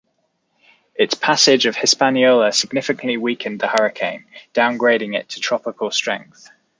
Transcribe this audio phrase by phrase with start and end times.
[0.95, 6.49] Its passage of Hispaniola significantly weakened the hurricane, downgrading it to tropical strength.